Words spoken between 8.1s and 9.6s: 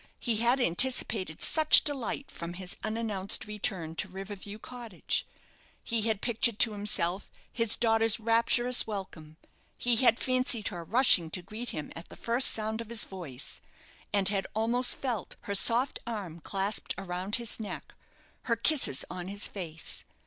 rapturous welcome;